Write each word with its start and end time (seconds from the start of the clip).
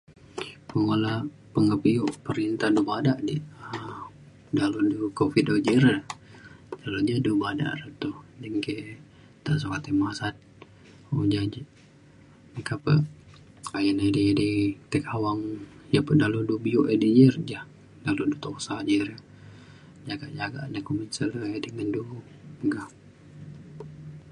Pengela 0.69 1.13
pengebio 1.53 2.05
perinta 2.25 2.65
du 2.75 2.81
bada 2.89 3.13
di 3.27 3.35
dalau 4.57 4.81
du 4.91 4.99
Covid 5.19 5.47
ji 5.65 5.75
re 5.85 5.95
ilu 6.85 6.99
je 7.07 7.15
du 7.25 7.31
bada 7.41 7.67
re 7.81 7.89
du 8.01 8.09
kenggei 8.41 8.83
ta 9.43 9.51
sukat 9.61 9.81
tai 9.85 9.93
masat 10.01 10.35
o 11.13 11.15
ja 11.33 11.41
je 11.53 11.61
meka 12.53 12.75
pe 12.83 12.93
ayen 13.77 13.99
edei 14.07 14.29
edei 14.33 14.55
tai 14.89 15.01
kawang 15.07 15.41
iu 15.93 16.01
pa 16.07 16.11
dalau 16.21 16.41
du 16.49 16.55
bio 16.63 16.81
re 16.89 17.09
ja 17.51 17.59
ayen 18.07 18.29
petusa 18.33 18.75
ji 18.87 18.95
re 19.07 19.15
jagak 20.07 20.31
jagak 20.39 20.63
na 20.71 20.79
kumbin 20.85 21.09
se 21.15 21.23
rendi 21.33 21.69
ngen 21.75 21.89
du 21.95 22.01
meka 22.59 22.83